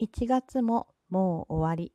[0.00, 1.94] 1月ももう終わり。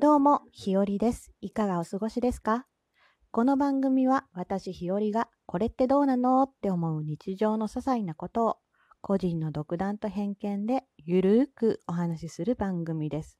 [0.00, 1.30] どうも、ひよりです。
[1.42, 2.66] いかがお過ごしですか？
[3.32, 8.56] この番組は私ひよりがこれってどうなのって思う日常の些細なことを
[9.02, 13.38] 個人の独断と偏見でゆるーくお話しする番組です。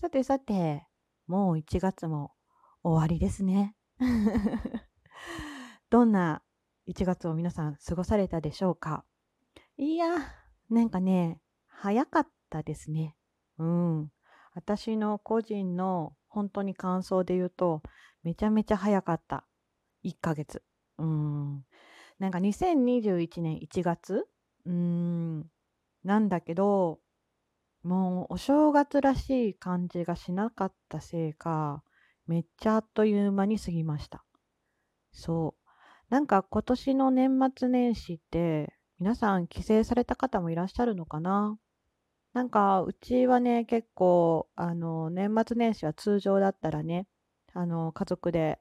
[0.00, 0.86] さてさて、
[1.26, 2.30] もう1月も
[2.84, 3.74] 終わりですね。
[5.90, 6.44] どんな
[6.88, 9.04] 1月を皆さん過ごされたでしょうか？
[9.76, 10.06] いや、
[10.68, 13.16] なんかね、早かったですね。
[13.58, 14.10] うん。
[14.54, 17.82] 私の個人の本当に感想で言うと、
[18.22, 19.46] めちゃめちゃ早かった。
[20.02, 20.62] 1ヶ月。
[20.98, 21.64] うん。
[22.18, 24.26] なんか2021年1月
[24.64, 25.50] うん。
[26.04, 27.00] なんだけど、
[27.82, 31.82] もうお正月らしい感じがしなかったせいか、
[32.26, 34.24] めっちゃあっという間に過ぎました。
[35.12, 35.61] そう。
[36.12, 41.56] なんか今年の年末年始って皆さん帰省された方もいらっしゃるのかな？
[42.34, 47.06] なんかうちはね結構あの年末年始は通常だったらね
[47.54, 48.58] あの家族で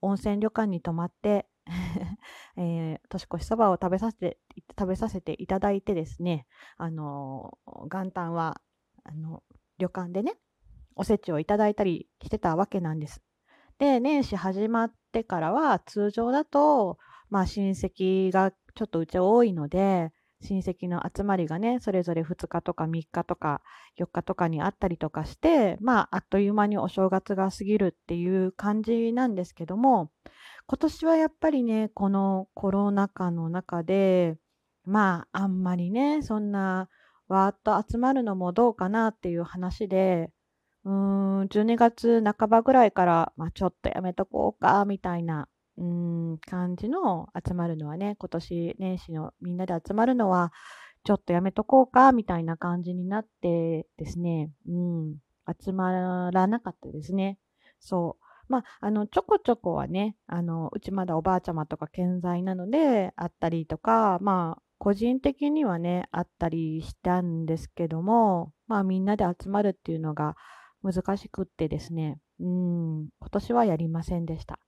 [0.00, 1.46] 温泉旅館に泊まって
[2.56, 4.38] えー、年越しそばを食べさせて
[4.70, 6.46] 食べさせていただいてですね
[6.78, 7.58] あの
[7.92, 8.62] 元旦は
[9.04, 9.42] あの
[9.76, 10.38] 旅館でね
[10.96, 13.20] おせちをいただいたりしてたわけなんです。
[13.78, 16.98] で年始始まってからは通常だと
[17.30, 20.12] まあ親戚がちょっとうち多いので
[20.42, 23.60] 親戚の集まりがねそれぞれ2日とか3日とか
[23.98, 30.10] 4日とかにあったりとかしてまああっという間にお正月が過ぎるっていう感じなんですけども
[30.66, 34.36] 今年はやっぱりねこのコロナ禍の中で
[34.84, 36.88] まああんまりねそんな
[37.28, 40.30] わーっと集まるのもどうかなっていう話で
[40.84, 50.52] うーん、12月半ばぐらいから、まあ、ちょっとやめとこうか、みたいな、うん、感じの集まるのはね、今年年始のみんなで集まるのは、
[51.04, 55.16] ちょっとやめとこうか、みたいな感じになってですね、うん、
[55.60, 57.38] 集まらなかったですね。
[57.80, 58.24] そう。
[58.48, 70.36] まあ、あの、ちょこちょこはね、あの、うちまだおばあちゃまとか健在なので、あったりとか、まあ、個人的にはね、あったりしたんですけども、まあ、みんなで集まるっていうのが、
[70.82, 74.58] 難しくってですね、うん、今年はやりませんでした。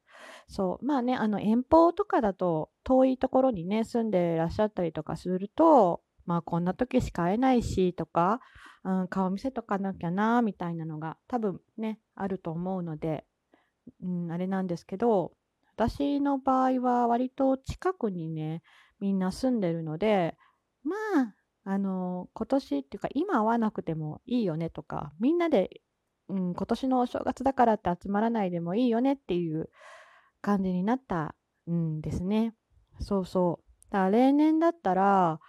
[0.48, 8.40] そう、まあね、あの遠方とかだと遠いところにね、住んでらっしゃったりとかすると、まあこんな時しか会えないしとか、
[8.84, 13.24] うん、顔見せとかなきゃな、みたいなのが多分ね、あると思うので、
[14.02, 15.32] うん、あれなんですけど、
[15.76, 18.62] 私の場合は割と近くにね、
[19.00, 20.36] みんな住んでるので、
[20.82, 21.34] まあ、
[21.64, 25.80] あの、今年っていうか今会わなくてもいいよねとか、みんなで
[26.30, 29.68] うん、今年のお正月だからって集まらないでもいいよねっていう
[30.40, 31.34] 感じになった
[31.70, 32.54] んですね。
[33.00, 33.92] そうそう。
[33.92, 35.40] だから例年だったら、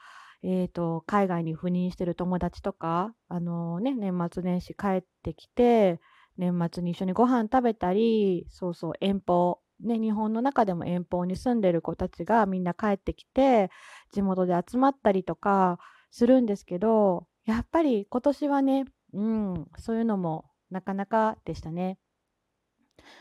[0.44, 6.00] えーと、海外に赴任してる友達とか、あのー、ね、年末年始帰ってきて
[6.38, 13.69] 年末に一緒にご飯食べたりそうそう遠方、ね、日本の中でも遠方に住んでる子たちがみんな帰ってきて
[14.12, 15.78] 地元で集まったりとか
[16.09, 21.97] するんですけどやっぱり今年はね、うん、そういうのもなかなかでしたね。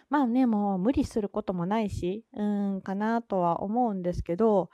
[0.08, 4.70] まあね、もう無理することもないし、うん、かなとは思うんですけど、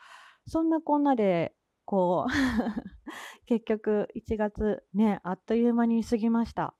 [0.46, 1.54] そんなこんなで、
[1.84, 2.32] こう
[3.46, 6.74] 結局1月ね、あっという間に過ぎました。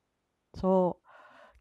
[0.54, 1.06] そう。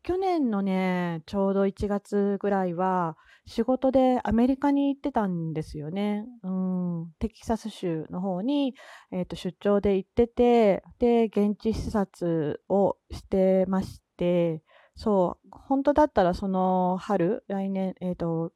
[0.04, 3.18] 去年のね、ちょうど1月ぐらいは、
[3.48, 6.26] 仕事でアメリカに行ってたんですよね。
[6.44, 8.76] うん、テキサス州の方に、
[9.12, 14.02] えーと、出張で行ってて、で、現地視察をしてまし、
[14.96, 18.52] そう、本当だったらその春、来年、えっ、ー、と、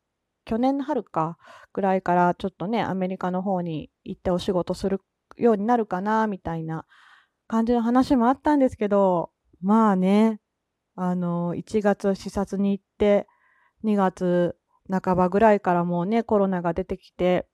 [0.46, 1.38] 去年の春か
[1.74, 5.02] ぐらいからちょっとね、アメリカの方に行ってお仕事する
[5.38, 6.86] ようになるかな、みたいな
[7.48, 9.32] 感じの話もあったんですけど、
[9.62, 10.40] まあね、
[10.96, 13.28] あの、1月視察に行って、
[13.84, 14.56] 2月
[14.90, 17.48] 半ばぐらいからもうね、コロナが出てきて、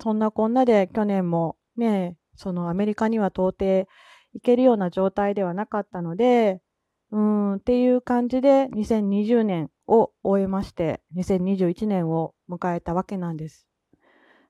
[0.00, 3.88] そんなこんなで去年もね、そのアメリカには到底
[4.32, 6.60] 行けるような状態ではなかったので、
[7.10, 13.66] うん、っていう感じで2020年を終えまして、2021年を迎えたわけなんです。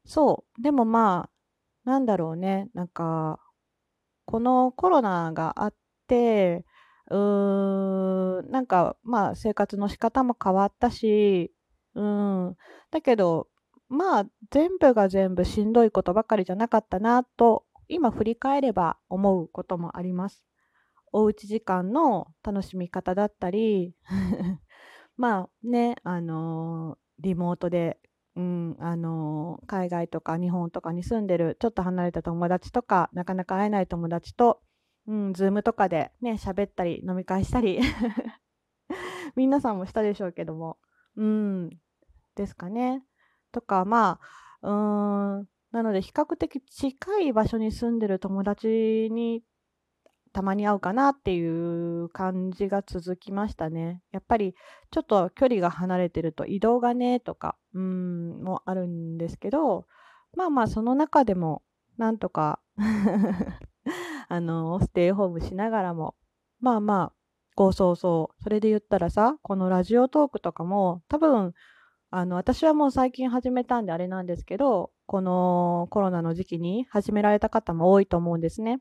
[0.05, 0.63] そう。
[0.63, 1.31] でもま
[1.85, 2.69] あ、なんだろうね。
[2.75, 3.41] なんか、
[4.27, 5.75] このコロナがあっ
[6.07, 6.65] て、
[7.11, 11.53] うーん、なんかまあ生活の仕方も変わったし、
[11.95, 12.57] うん、
[12.91, 13.49] だけど、
[13.89, 20.48] まあ全部が全部しんどいことばかりじゃなかったなと、今振り返れば思うこともあります。
[21.13, 23.95] おうち時間の楽しみ方だったり
[25.17, 27.99] まあねあのー、リモートで、
[28.39, 34.63] うん、あの、海外とか日本とかに住んでるちょっと離れた友達とか、なかなか会えない友達と、
[35.09, 37.81] うん、Zoom とかでね、喋ったり飲み会したり
[39.35, 40.79] 皆さんもしたでしょうけども、
[41.17, 41.71] うん、
[42.37, 43.03] ですかね。
[43.51, 44.21] とか、ま
[44.63, 49.43] あ、うーん、なので比較的近い場所に住んでる友達に
[50.33, 54.03] たまに会うかなっていう感じが続きましたね。
[54.13, 54.55] やっぱり
[54.91, 59.87] ちょっと距離が離れてると移動がねとか、うん、もあるんですけど、
[60.37, 61.63] まあまあその中でも
[61.97, 62.61] なんとか
[64.29, 66.15] あの、ステイホームしながらも、
[66.61, 67.13] まあまあ、
[67.55, 71.55] こうそうそう、それで言ったらさ、このラジオトークとかも多分、
[72.11, 78.81] あの、私はもう最近始めたんであれなんですけど、このコロナの時期に始められた方も多いと思うんですね。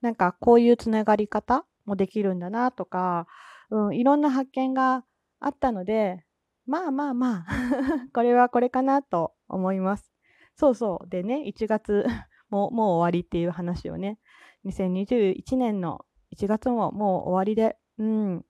[0.00, 3.26] なんかこういうつながり方もできるんだなとか、
[3.70, 5.04] うん、いろんな発見が
[5.40, 6.24] あったので、
[6.66, 7.46] まあまあまあ
[8.12, 10.12] これはこれかなと思います。
[10.54, 11.08] そうそう。
[11.08, 12.04] でね、1月
[12.50, 14.18] ももう終わりっていう話をね、
[14.64, 16.04] 2021年の
[16.36, 18.44] 1月ももう終わりで、うん、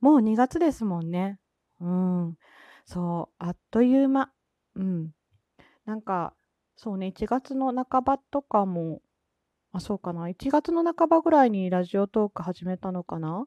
[0.00, 1.38] もう2月ですもんね。
[1.80, 2.38] うん、
[2.84, 4.30] そう、あっという間。
[4.76, 5.10] うん。
[5.84, 6.34] なんか、
[6.76, 9.00] そうね、1月の半ばとかも、
[9.74, 10.28] あ、そうかな。
[10.28, 13.44] 1月の半ばぐらいにラジオトーク始めたのかな？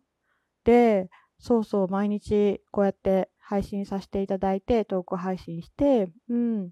[0.66, 1.10] で、
[1.40, 6.72] そうそう、毎日こうやって配信させていただいて、トーク配信して、うん。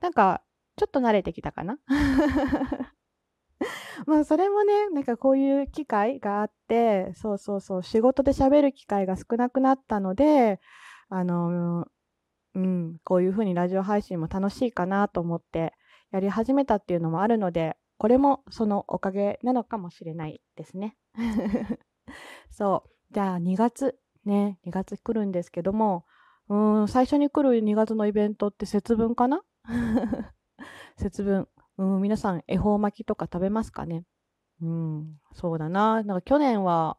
[0.00, 0.42] なんか、
[0.76, 1.78] ちょっと慣れてきたかな？
[4.06, 10.60] まあ、それもね、なんかこういう機会があって、そうそうそう、仕事で喋る機会が少なくなったので、
[11.10, 11.86] あの、
[12.54, 15.74] うん、こういう風にラジオ配信も楽しいかなと思って
[16.10, 20.96] やり始めたっていうのもあるので、これもそのおかげなのかもしれないですね。
[22.50, 22.90] そう。
[23.14, 26.04] じゃあ2月、ね、2月来るんですけども、
[26.48, 29.42] うん、最初に来る2月のイベントって節分かな？
[30.96, 31.48] 節分。
[31.76, 34.04] うん、皆さん恵方巻きとか食べますかね？
[34.62, 36.02] うん、そうだな。
[36.02, 36.98] なんか去年は、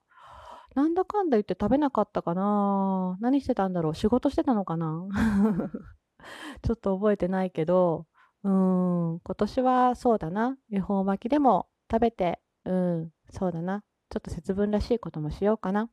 [0.76, 3.18] なんだかんだ言って食べなかったかな。
[3.20, 3.96] 何してたんだろう？
[3.96, 5.08] 仕事してたのかな？
[6.62, 8.06] ちょっと覚えてないけど、
[8.44, 10.58] うん、今年はそうだな。
[10.72, 13.84] 恵方巻きでも食べて、うん、そうだな。
[14.10, 15.90] ちょっと節分らしいこともしようかな。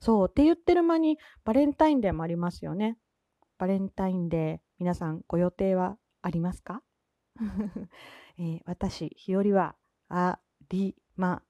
[0.00, 2.98] そうって言ってる間にバレンタインデーもありますよね。
[3.58, 6.82] バレンタインデー、皆さんご予定はありますか、
[8.38, 9.76] えー、私、日和は
[10.08, 10.38] あ
[10.68, 11.42] りま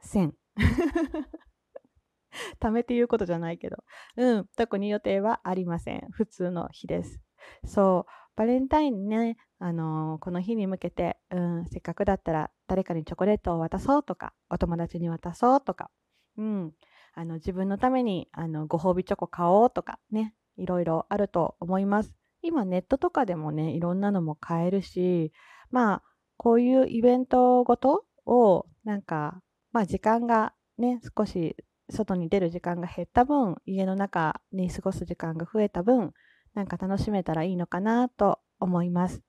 [0.00, 0.34] せん。
[2.58, 3.84] ためて言うことじゃないけど。
[4.16, 6.08] うん、特に予定はありません。
[6.10, 7.20] 普通の日です。
[7.64, 15.90] そう、バレンタインね、あの、この日に向けて、うん、せっかくだったら誰かにチョコレートを渡そうとか、お友達に渡そうとか、
[16.36, 16.72] うん、
[17.14, 22.12] あの自分のためにあのご褒美チョコ買おうとかね、いろいろあると思います。
[22.42, 25.32] 今ネットとかでもね、いろんなのも買えるし、
[25.70, 26.02] まあ、
[26.36, 29.40] こういうイベントごとを、なんか、
[29.72, 31.56] まあ時間がね、少し
[31.90, 36.12] 外に出る時間が減った分、家の中に過ごす時間が増えた分、
[36.54, 39.22] なんか楽しめたらいいのかなと思います。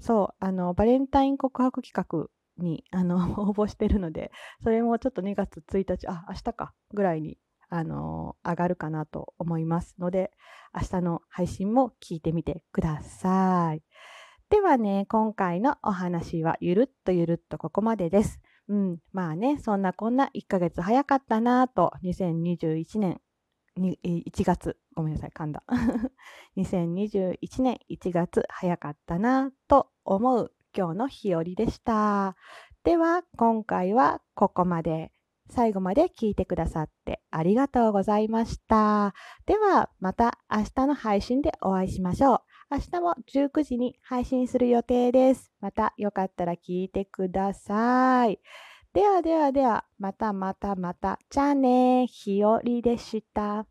[0.00, 2.28] そう、あの、バレンタイン告白企画
[2.62, 4.32] に、あの、 応募してるので、
[4.62, 7.38] それもちょっと2月1日、あ、明日か、ぐらいに、
[7.68, 10.32] あの、上がるかなと思いますので、
[10.74, 13.82] 明日の配信も聞いてみてください。
[14.50, 18.40] ではね、今回のお話はゆるっとゆるっとここまでです。
[18.68, 23.20] うん、まあね、そんなこんな1ヶ月早かったなと、2021年
[23.76, 25.62] に1月、ごめんなさい、噛んだ。
[26.56, 32.36] 2021年1月早かったなと思う今日の日和でした。
[32.84, 35.12] では、今回はここまで。
[35.50, 39.14] 最後まで聞いてくださってありがとうございました。
[39.44, 42.40] では、また明日の配信でお会いしましょう。
[42.70, 45.52] 明日も19時に配信する予定です。
[45.60, 48.40] またよかったら聞いてください。
[48.92, 51.18] ではではでは、またまたまた。
[51.30, 53.66] じゃあね、ひよりでした。